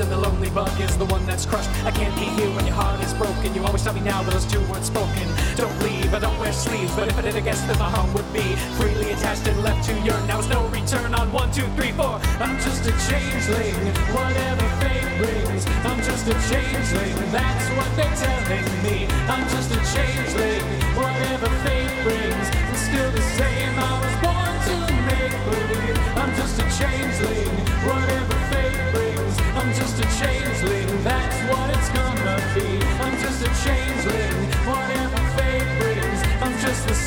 and 0.00 0.10
the 0.10 0.16
lonely 0.16 0.48
bug 0.50 0.72
is 0.80 0.96
the 0.96 1.04
one 1.06 1.24
that's 1.26 1.44
crushed. 1.44 1.68
I 1.84 1.90
can't 1.90 2.14
be 2.14 2.26
here 2.40 2.48
when 2.56 2.64
your 2.66 2.74
heart 2.74 3.02
is 3.04 3.12
broken. 3.14 3.54
You 3.54 3.64
always 3.64 3.82
tell 3.82 3.92
me 3.92 4.00
now 4.00 4.22
those 4.22 4.44
two 4.46 4.60
words 4.70 4.86
spoken. 4.86 5.28
Don't 5.56 5.76
leave, 5.82 6.14
I 6.14 6.18
don't 6.18 6.38
wear 6.38 6.52
sleeves, 6.52 6.94
but 6.94 7.08
if 7.08 7.18
I 7.18 7.22
did, 7.22 7.36
I 7.36 7.40
guess 7.40 7.60
that 7.66 7.78
my 7.78 7.90
home 7.90 8.12
would 8.14 8.30
be 8.32 8.56
freely 8.78 9.12
attached 9.12 9.46
and 9.48 9.62
left 9.62 9.88
to 9.88 9.94
yearn. 10.00 10.26
Now 10.26 10.38
it's 10.38 10.48
no 10.48 10.66
return 10.68 11.14
on 11.14 11.32
one, 11.32 11.50
two, 11.52 11.66
three, 11.76 11.92
four. 11.92 12.20
I'm 12.40 12.56
just 12.60 12.84
a 12.86 12.92
changeling, 13.08 13.74
whatever 14.12 14.68
fate 14.80 15.08
brings. 15.18 15.66
I'm 15.88 16.00
just 16.02 16.26
a 16.28 16.34
changeling, 16.48 17.16
that's 17.32 17.66
what 17.76 17.88
they're 17.96 18.16
telling 18.16 18.68
me. 18.84 19.06
I'm 19.28 19.44
just 19.48 19.70
a 19.72 19.80
changeling, 19.92 20.51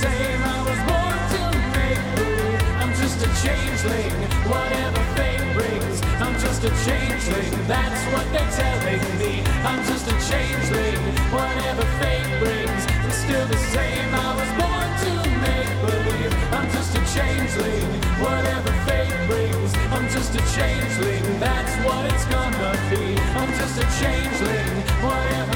I 0.06 0.58
was 0.62 0.80
born 0.86 1.18
to 1.34 1.42
make 1.74 2.04
believe. 2.14 2.62
I'm 2.78 2.94
just 2.94 3.18
a 3.26 3.30
changeling, 3.42 4.14
whatever 4.46 5.02
fate 5.18 5.42
brings. 5.58 5.98
I'm 6.22 6.38
just 6.40 6.64
a 6.64 6.72
changeling, 6.86 7.54
that's 7.66 8.04
what 8.14 8.26
they're 8.30 8.54
telling 8.54 9.02
me. 9.18 9.42
I'm 9.66 9.82
just 9.90 10.06
a 10.06 10.16
changeling, 10.30 11.02
whatever 11.34 11.86
fate 11.98 12.30
brings. 12.38 12.82
I'm 13.02 13.12
still 13.12 13.48
the 13.48 13.58
same, 13.74 14.10
I 14.14 14.30
was 14.38 14.52
born 14.62 14.90
to 15.06 15.12
make 15.42 15.74
believe. 15.82 16.34
I'm 16.54 16.70
just 16.70 16.94
a 16.94 17.02
changeling, 17.16 17.90
whatever 18.22 18.72
fate 18.86 19.18
brings. 19.26 19.74
I'm 19.90 20.08
just 20.10 20.36
a 20.36 20.44
changeling, 20.54 21.26
that's 21.40 21.74
what 21.82 22.06
it's 22.14 22.26
gonna 22.30 22.74
be. 22.94 23.18
I'm 23.42 23.52
just 23.58 23.82
a 23.82 23.88
changeling, 23.98 24.70
whatever 25.02 25.55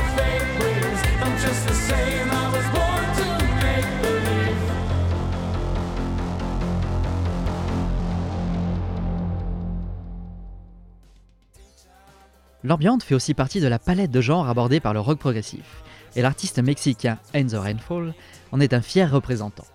L'ambiante 12.64 13.04
fait 13.04 13.16
aussi 13.16 13.34
partie 13.34 13.62
de 13.62 13.68
la 13.68 13.80
palette 13.80 14.12
de 14.12 14.22
genres 14.22 14.50
abordée 14.50 14.80
par 14.80 14.94
le 14.94 15.00
rock 15.00 15.20
progressif, 15.20 15.84
et 16.16 16.22
l'artiste 16.22 16.60
mexicain 16.60 17.18
Enzo 17.34 17.62
Rainfall 17.62 18.14
en 18.52 18.60
est 18.60 18.74
un 18.74 18.82
fier 18.82 19.10
représentant. 19.10 19.66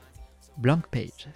Blank 0.58 0.86
Pages. 0.88 1.28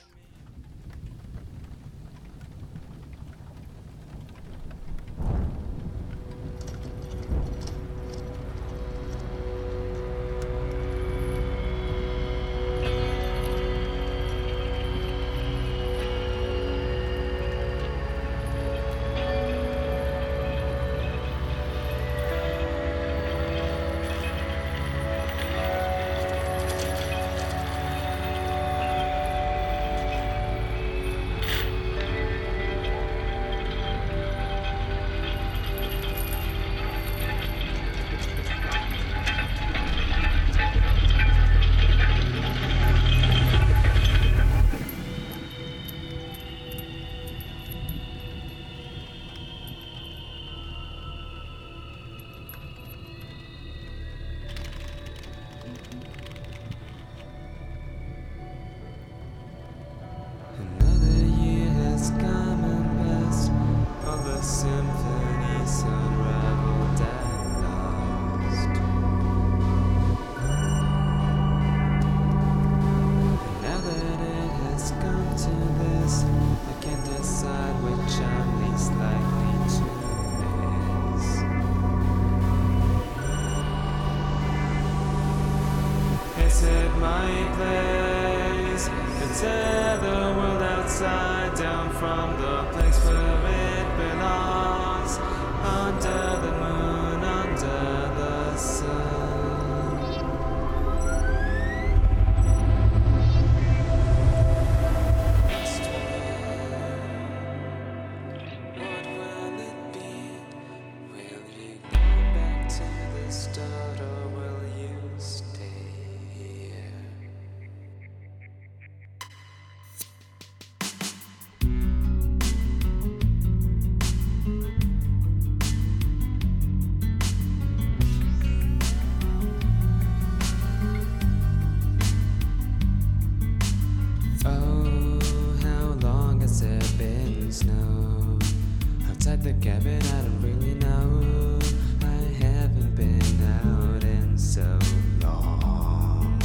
at 139.39 139.45
the 139.45 139.53
cabin, 139.65 140.03
I 140.03 140.23
don't 140.23 140.43
really 140.43 140.75
know. 140.75 141.59
I 142.03 142.45
haven't 142.45 142.95
been 142.97 143.21
out 143.63 144.03
in 144.03 144.37
so 144.37 144.79
long. 145.23 146.41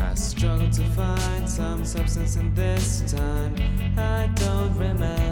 I 0.00 0.14
struggled 0.14 0.72
to 0.72 0.84
find 0.90 1.48
some 1.48 1.84
substance, 1.84 2.36
and 2.36 2.54
this 2.54 3.12
time 3.12 3.56
I 3.98 4.30
don't 4.36 4.76
remember. 4.76 5.23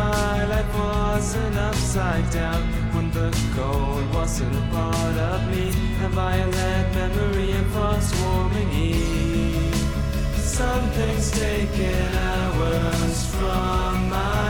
my 0.00 0.44
life 0.52 0.72
wasn't 0.78 1.56
upside 1.68 2.28
down 2.30 2.62
when 2.94 3.06
the 3.18 3.30
gold 3.56 4.04
wasn't 4.14 4.54
a 4.62 4.64
part 4.74 5.16
of 5.32 5.40
me. 5.52 5.66
A 6.06 6.08
violent 6.08 6.86
memory 6.98 7.50
and 7.58 7.66
thoughts 7.74 8.10
warming 8.20 8.70
Some 10.58 10.84
things 10.98 11.26
taken 11.30 12.08
hours 12.28 13.18
from 13.36 14.08
my 14.16 14.49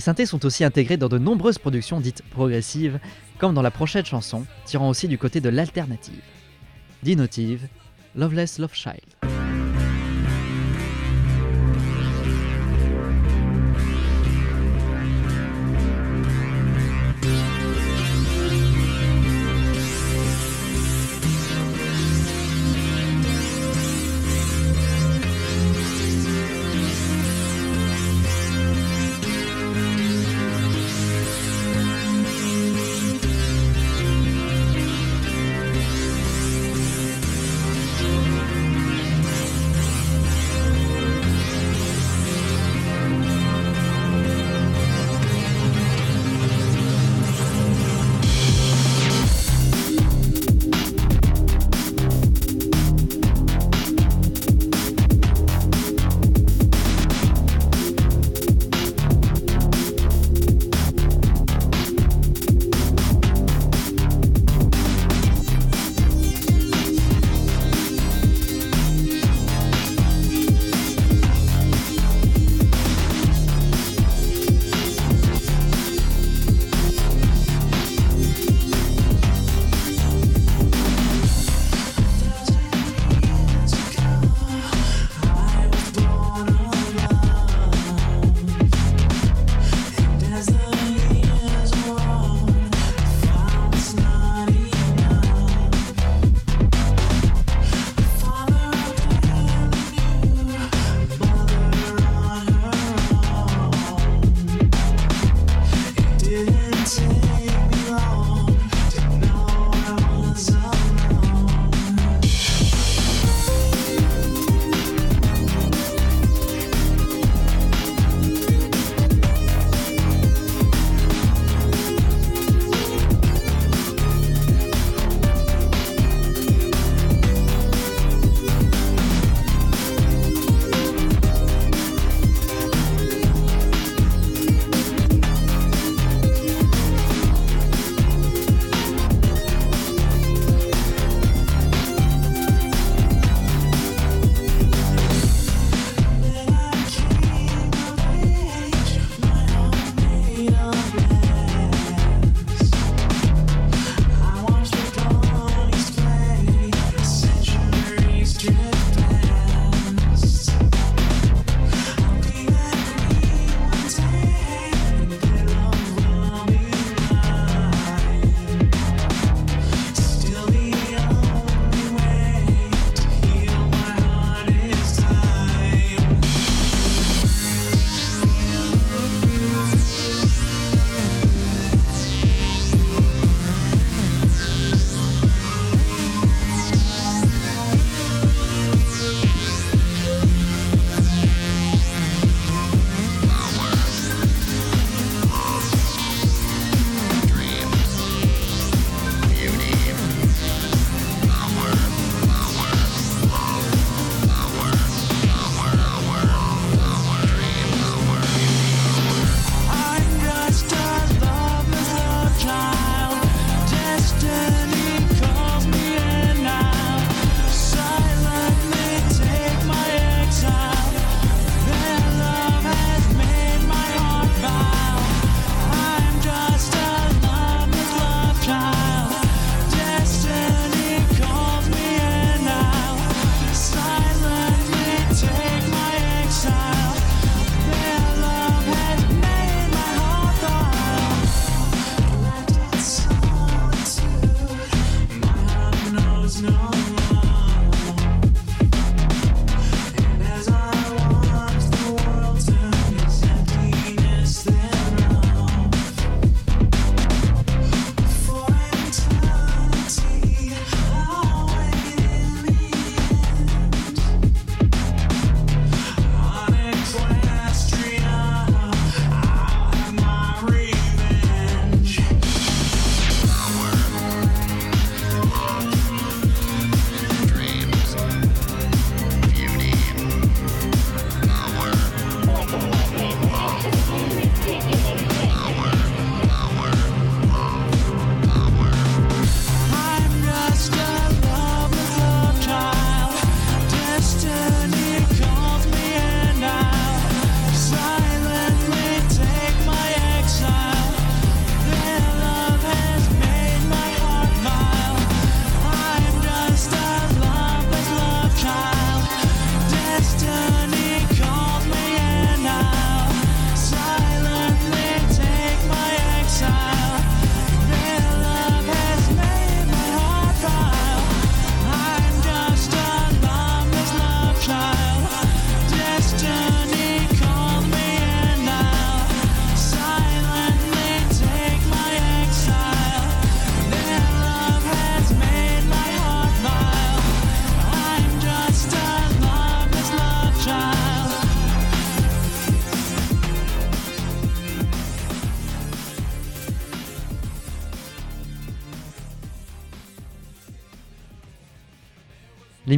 Les 0.00 0.04
synthés 0.04 0.24
sont 0.24 0.46
aussi 0.46 0.64
intégrés 0.64 0.96
dans 0.96 1.10
de 1.10 1.18
nombreuses 1.18 1.58
productions 1.58 2.00
dites 2.00 2.22
progressives, 2.30 2.98
comme 3.36 3.52
dans 3.52 3.60
la 3.60 3.70
prochaine 3.70 4.06
chanson, 4.06 4.46
tirant 4.64 4.88
aussi 4.88 5.08
du 5.08 5.18
côté 5.18 5.42
de 5.42 5.50
l'alternative. 5.50 6.22
Dinotive, 7.02 7.68
Loveless 8.16 8.58
Love 8.58 8.72
Child. 8.72 9.09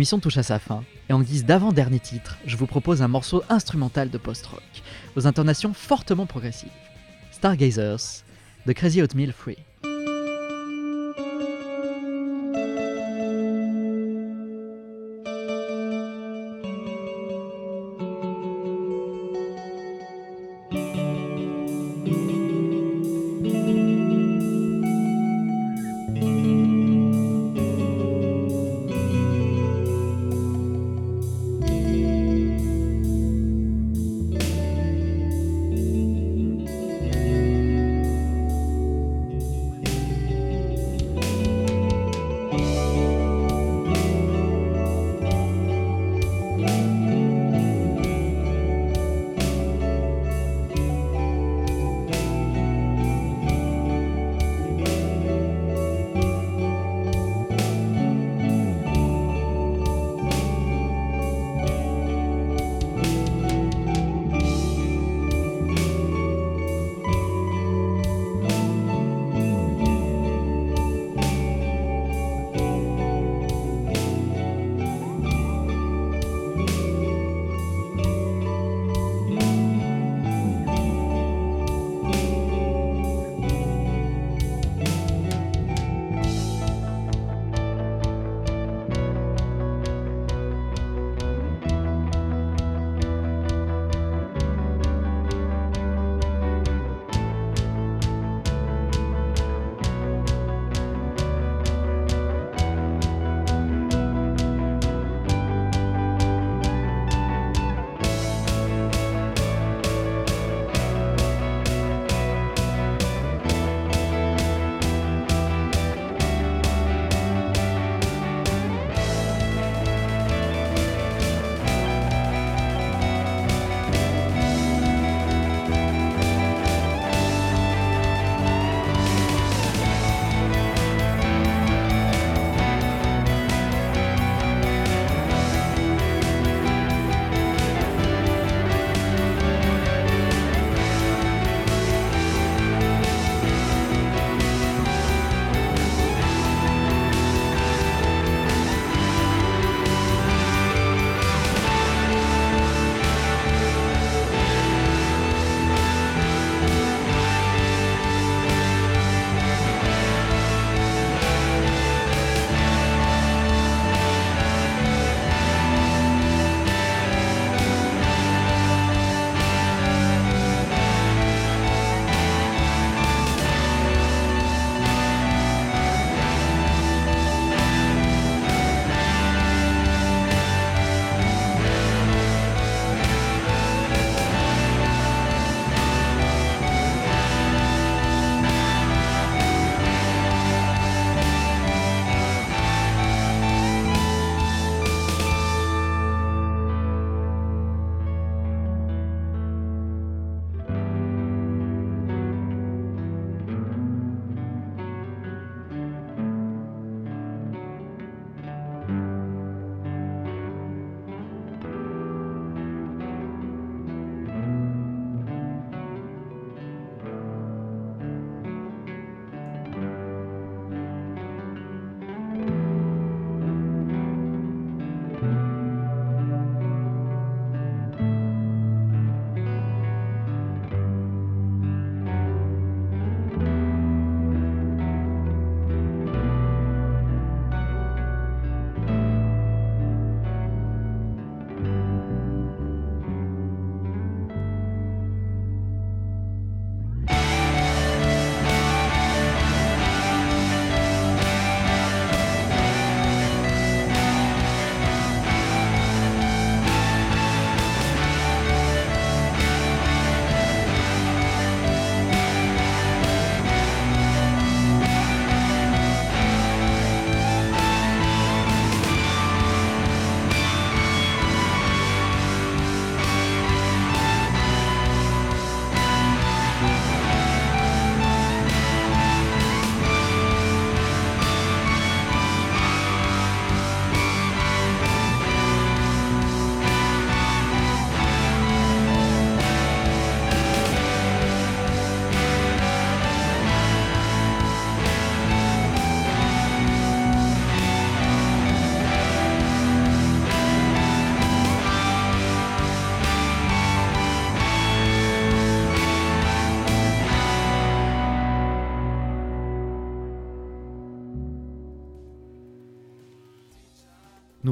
L'émission 0.03 0.18
touche 0.18 0.38
à 0.38 0.42
sa 0.42 0.59
fin, 0.59 0.82
et 1.09 1.12
en 1.12 1.20
guise 1.20 1.44
d'avant-dernier 1.44 2.00
titre, 2.00 2.36
je 2.44 2.57
vous 2.57 2.66
propose 2.66 3.03
un 3.03 3.07
morceau 3.07 3.44
instrumental 3.48 4.11
de 4.11 4.18
post-rock, 4.18 4.61
aux 5.14 5.28
intonations 5.28 5.72
fortement 5.74 6.26
progressives. 6.26 6.72
Stargazers, 7.30 8.24
de 8.66 8.72
Crazy 8.72 9.00
Oatmeal 9.00 9.30
Free. 9.30 9.59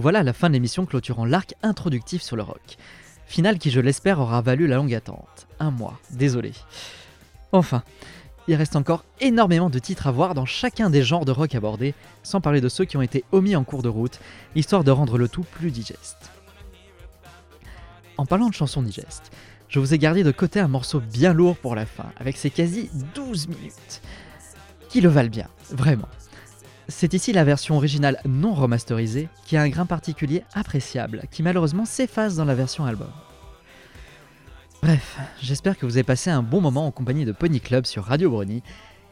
Voilà 0.01 0.22
la 0.22 0.32
fin 0.32 0.48
de 0.48 0.55
l'émission 0.55 0.86
clôturant 0.86 1.26
l'arc 1.26 1.55
introductif 1.62 2.22
sur 2.22 2.34
le 2.34 2.42
rock. 2.42 2.78
Finale 3.26 3.59
qui, 3.59 3.70
je 3.70 3.80
l'espère, 3.80 4.18
aura 4.18 4.40
valu 4.40 4.66
la 4.66 4.76
longue 4.76 4.94
attente. 4.94 5.46
Un 5.59 5.70
mois, 5.70 6.01
désolé. 6.12 6.53
Enfin, 7.53 7.82
il 8.48 8.55
reste 8.55 8.76
encore 8.76 9.05
énormément 9.20 9.68
de 9.68 9.78
titres 9.78 10.07
à 10.07 10.11
voir 10.11 10.32
dans 10.32 10.46
chacun 10.46 10.88
des 10.88 11.03
genres 11.03 11.26
de 11.26 11.32
rock 11.32 11.55
abordés, 11.55 11.92
sans 12.22 12.40
parler 12.40 12.62
de 12.62 12.70
ceux 12.70 12.86
qui 12.86 12.96
ont 12.96 13.03
été 13.03 13.24
omis 13.30 13.55
en 13.57 13.62
cours 13.62 13.82
de 13.82 13.90
route, 13.90 14.20
histoire 14.55 14.84
de 14.84 14.90
rendre 14.90 15.18
le 15.18 15.28
tout 15.28 15.44
plus 15.44 15.70
digeste. 15.70 16.30
En 18.16 18.24
parlant 18.24 18.48
de 18.48 18.55
chansons 18.55 18.80
digestes, 18.80 19.30
je 19.68 19.80
vous 19.80 19.92
ai 19.92 19.98
gardé 19.98 20.24
de 20.24 20.32
côté 20.32 20.61
un 20.61 20.68
morceau 20.68 21.01
bien 21.01 21.34
lourd 21.34 21.59
pour 21.59 21.74
la 21.74 21.84
fin, 21.84 22.07
avec 22.16 22.38
ses 22.38 22.48
quasi 22.48 22.88
12 23.14 23.48
minutes, 23.48 24.01
qui 24.88 25.03
le 25.03 25.11
valent 25.11 25.28
bien, 25.28 25.48
vraiment. 25.68 26.09
C'est 26.91 27.14
ici 27.14 27.32
la 27.32 27.45
version 27.45 27.76
originale 27.76 28.20
non 28.24 28.53
remasterisée 28.53 29.28
qui 29.47 29.57
a 29.57 29.62
un 29.62 29.68
grain 29.68 29.86
particulier 29.86 30.43
appréciable, 30.55 31.22
qui 31.30 31.45
malheureusement 31.45 31.84
s'efface 31.84 32.34
dans 32.34 32.45
la 32.45 32.57
version 32.57 32.84
album. 32.84 33.11
Bref, 34.82 35.18
j'espère 35.41 35.78
que 35.78 35.86
vous 35.86 35.97
avez 35.97 36.05
passé 36.05 36.30
un 36.30 36.43
bon 36.43 36.61
moment 36.61 36.86
en 36.86 36.91
compagnie 36.91 37.24
de 37.24 37.32
Pony 37.32 37.61
Club 37.61 37.86
sur 37.86 38.05
Radio 38.05 38.28
Brony, 38.30 38.64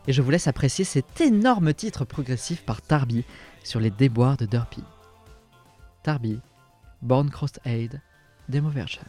et 0.09 0.13
je 0.13 0.23
vous 0.23 0.31
laisse 0.31 0.49
apprécier 0.49 0.85
cet 0.85 1.21
énorme 1.21 1.73
titre 1.73 2.05
progressif 2.05 2.63
par 2.65 2.83
Tarby 2.83 3.25
sur 3.63 3.79
les 3.79 3.91
déboires 3.91 4.37
de 4.37 4.47
Derpy. 4.47 4.83
Tarby, 6.03 6.41
Born 7.01 7.31
Crossed 7.31 7.61
Aid, 7.65 8.01
Demo 8.49 8.71
Version. 8.71 9.03